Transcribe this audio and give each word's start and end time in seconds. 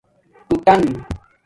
ٹݸ 0.47 0.55
ٹݣ 0.65 0.79